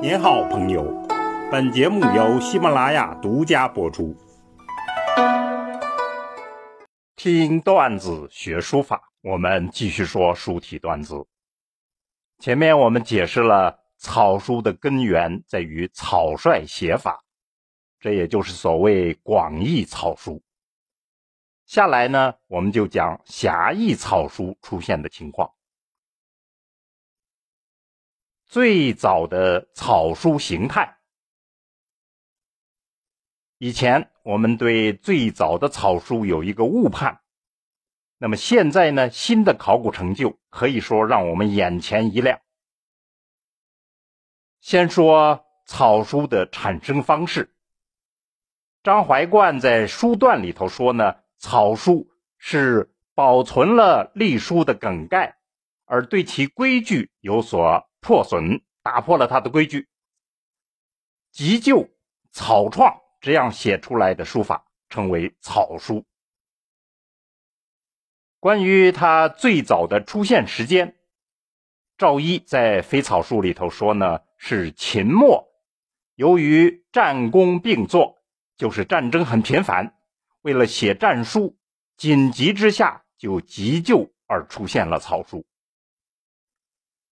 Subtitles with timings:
[0.00, 0.84] 您好，朋友。
[1.50, 4.16] 本节目由喜马拉雅独家播出。
[7.16, 11.26] 听段子学书法，我们继续说书体段子。
[12.38, 17.20] 前面我们解释了草书的根源在于草率写法，
[17.98, 20.40] 这也就是所谓广义草书。
[21.66, 25.50] 下来呢，我们就讲狭义草书出现的情况。
[28.48, 30.96] 最早的草书形态，
[33.58, 37.20] 以前我们对最早的草书有一个误判，
[38.16, 42.40] 那么现在呢，新的考古成就可以说让我们眼前一亮。
[44.62, 47.54] 先说草书的产生方式，
[48.82, 52.08] 张怀灌在书段里头说呢，草书
[52.38, 55.36] 是保存了隶书的梗概，
[55.84, 57.84] 而对其规矩有所。
[58.08, 59.86] 破损，打破了他的规矩，
[61.30, 61.90] 急救
[62.32, 66.06] 草创，这样写出来的书法称为草书。
[68.40, 70.96] 关于它最早的出现时间，
[71.98, 75.46] 赵一在《飞草书》里头说呢，是秦末，
[76.14, 78.22] 由于战功并作，
[78.56, 79.98] 就是战争很频繁，
[80.40, 81.58] 为了写战书，
[81.98, 85.44] 紧急之下就急救而出现了草书。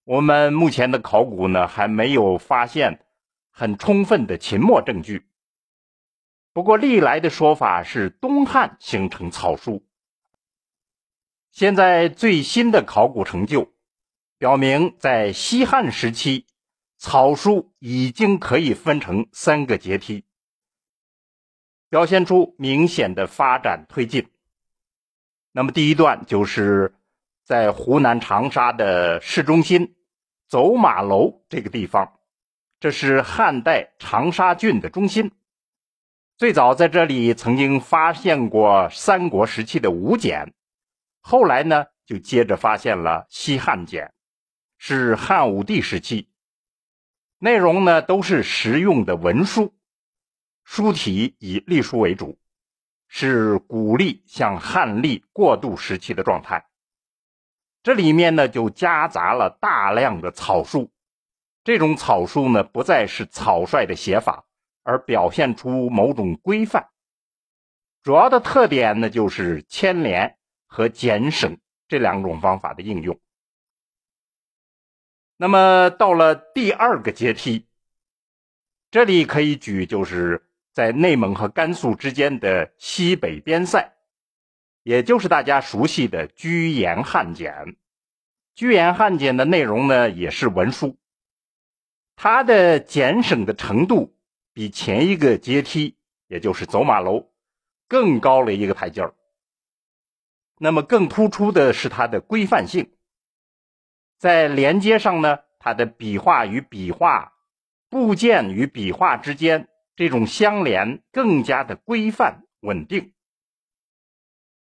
[0.07, 3.05] 我们目前的考古呢，还没有发现
[3.51, 5.27] 很充分的秦末证据。
[6.53, 9.85] 不过历来的说法是东汉形成草书。
[11.51, 13.73] 现在最新的考古成就
[14.37, 16.45] 表明，在西汉时期，
[16.97, 20.23] 草书已经可以分成三个阶梯，
[21.89, 24.29] 表现出明显的发展推进。
[25.51, 26.95] 那么第一段就是
[27.47, 29.95] 在湖南长沙的市中心。
[30.49, 32.19] 走马楼这个地方，
[32.81, 35.31] 这是汉代长沙郡的中心。
[36.35, 40.53] 最早在这里曾经发现过三国时期的吴简，
[41.21, 44.13] 后来呢就接着发现了西汉简，
[44.77, 46.29] 是汉武帝时期。
[47.39, 49.73] 内容呢都是实用的文书，
[50.65, 52.37] 书体以隶书为主，
[53.07, 56.66] 是古隶向汉隶过渡时期的状态。
[57.87, 60.91] 这里面呢就夹杂了大量的草书，
[61.63, 64.43] 这种草书呢不再是草率的写法，
[64.83, 66.89] 而表现出某种规范。
[68.03, 73.17] 主要的特点呢就是牵连和减省这两种方法的应用。
[75.37, 77.67] 那么到了第二个阶梯，
[78.91, 83.96] 这里可以举就是在内蒙和甘肃之间的西北边塞。
[84.87, 87.75] 也就是大家熟悉的居延汉简，
[88.55, 90.97] 居延汉简的内容呢也是文书，
[92.15, 94.15] 它的简省的程度
[94.53, 95.97] 比前一个阶梯，
[96.29, 97.29] 也就是走马楼，
[97.89, 99.13] 更高了一个台阶儿。
[100.57, 102.89] 那么更突出的是它的规范性，
[104.17, 107.33] 在连接上呢，它的笔画与笔画、
[107.89, 113.11] 部件与笔画之间这种相连更加的规范稳定。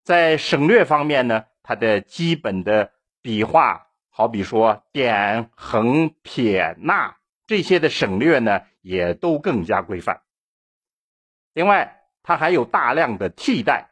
[0.09, 10.23] 在省略方面呢，它的基本的笔画，好比说点、横、撇、捺这些的省略呢，也都更加规范。
[11.53, 13.91] 另外，它还有大量的替代，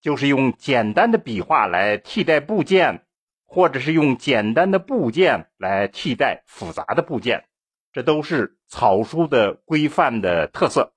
[0.00, 3.04] 就是用简单的笔画来替代部件，
[3.44, 7.48] 或者是用简单的部件来替代复杂的部件，
[7.90, 10.92] 这都是草书的规范的特色。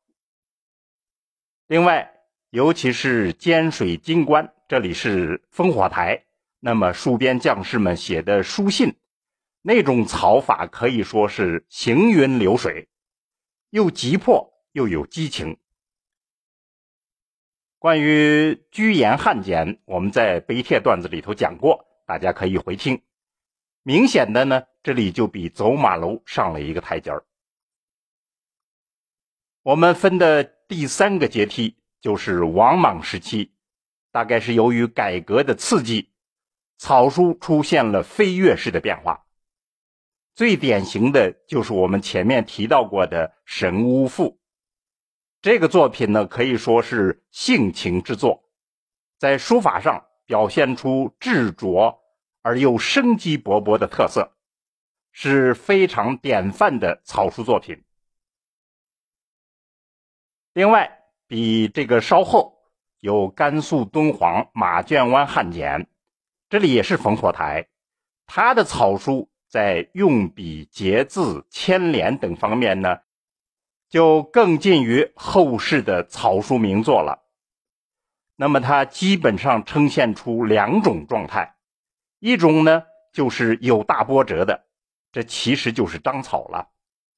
[1.65, 2.10] 另外，
[2.51, 6.25] 尤其是尖水金关，这里是烽火台。
[6.59, 8.97] 那么戍边将士们写的书信，
[9.61, 12.89] 那种草法可以说是行云流水，
[13.69, 15.57] 又急迫又有激情。
[17.79, 23.01] 关于居延汉简，我们在碑帖段子里头讲过，大家可以回听。
[23.81, 27.23] 明显的呢，这里就比走马楼上了一个台阶儿。
[29.63, 31.77] 我们分的第三个阶梯。
[32.01, 33.53] 就是王莽时期，
[34.11, 36.09] 大概是由于改革的刺激，
[36.79, 39.23] 草书出现了飞跃式的变化。
[40.33, 44.31] 最典型的就是我们前面提到过的《神巫赋》
[45.43, 48.49] 这个作品呢，可以说是性情之作，
[49.19, 52.01] 在书法上表现出执着
[52.41, 54.35] 而又生机勃勃的特色，
[55.11, 57.83] 是非常典范的草书作品。
[60.53, 60.97] 另外。
[61.31, 62.57] 比这个稍后
[62.99, 65.87] 有甘肃敦煌马圈湾汉简，
[66.49, 67.69] 这里也是烽火台，
[68.25, 72.99] 它的草书在用笔、结字、牵连等方面呢，
[73.87, 77.23] 就更近于后世的草书名作了。
[78.35, 81.55] 那么它基本上呈现出两种状态，
[82.19, 82.83] 一种呢
[83.13, 84.65] 就是有大波折的，
[85.13, 86.67] 这其实就是章草了；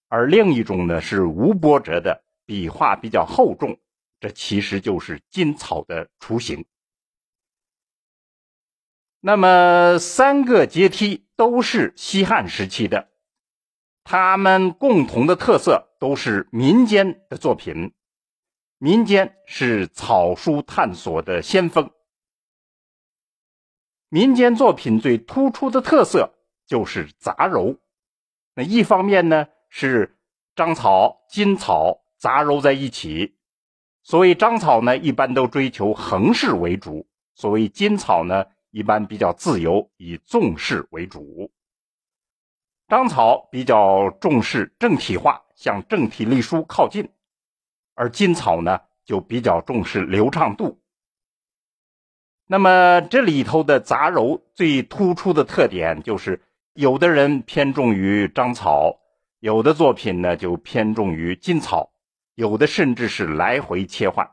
[0.08, 3.80] 而另一种呢是无波折的，笔画比较厚重，
[4.24, 6.66] 这其实就是金草的雏形。
[9.20, 13.10] 那么三个阶梯都是西汉时期的，
[14.06, 17.94] 它们共同的特色都是民间的作品。
[18.78, 21.92] 民间是草书探索的先锋。
[24.08, 26.34] 民间作品最突出的特色
[26.66, 27.78] 就是杂糅。
[28.56, 30.18] 那一方面呢是
[30.56, 33.36] 章草、金草杂糅在一起，
[34.04, 41.50] 所谓章草呢一般都追求横式为主，所谓金草呢一般比较自由，以纵式为主。
[42.90, 47.10] 章草比较重视正体化，向正体隶书靠近。
[47.96, 50.82] 而金草呢，就比较重视流畅度。
[52.46, 56.42] 那么这里头的杂糅最突出的特点就是，
[56.74, 59.00] 有的人偏重于章草，
[59.40, 61.93] 有的作品呢就偏重于金草，
[62.36, 64.30] 有的甚至是来回切换。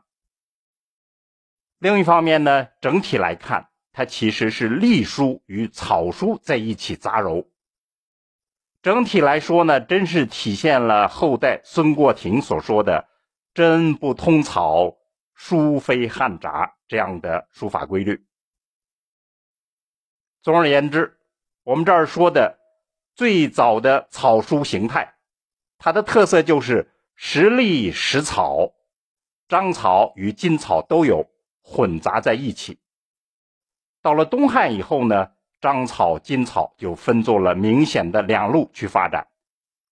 [1.79, 7.47] 另一方面呢，整体来看，它其实是隶书与草书在一起杂糅。
[8.83, 13.09] 整体来说呢，真是体现了后代孙过庭所说的。
[13.53, 14.97] 真不通草，
[15.35, 18.25] 书非汉札这样的书法规律。
[20.41, 21.19] 总而言之，
[21.65, 22.59] 我们这儿说的
[23.17, 25.17] 最早的草书形态，
[25.79, 26.89] 它的特色就是
[27.23, 28.73] 实隶实草，
[29.47, 31.31] 章草与金草都有
[31.61, 32.79] 混杂在一起。
[34.01, 35.31] 到了东汉以后呢，
[35.61, 39.29] 章草、金草就分作了明显的两路去发展。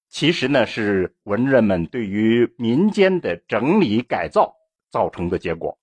[0.09, 4.57] 其实呢，是文人们对于民间的整理改造
[4.89, 5.79] 造成的结果。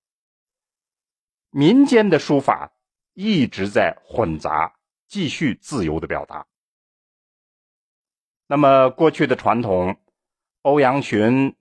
[1.50, 2.72] 民间的书法
[3.14, 4.74] 一直在混杂，
[5.06, 6.44] 继续自由的表达。
[8.48, 9.96] 那么，过去的传统，
[10.66, 11.54] 欧阳询、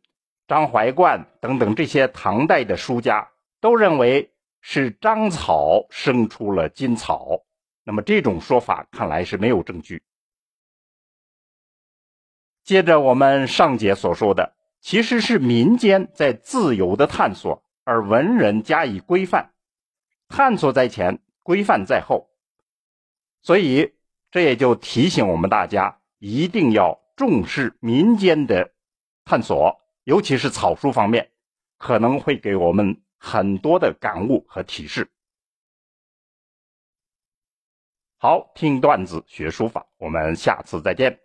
[0.47, 3.29] 张怀灌等等这些唐代的书家
[3.61, 4.31] 都认为
[4.61, 7.43] 是章草生出了金草。
[7.83, 10.01] 那么，这种说法看来是没有证据。
[12.63, 19.51] 接着我们上节所说的，其实是民间在自由的探索，而文人加以规范，
[20.29, 22.27] 探索在前，规范在后。
[23.43, 23.93] 所以
[24.31, 28.71] 这也就提醒我们大家，一定要重视民间的
[29.25, 31.31] 探索，尤其是草书方面，
[31.79, 35.11] 可能会给我们很多的感悟和提示。
[38.19, 41.24] 好，听段子学书法，我们下次再见。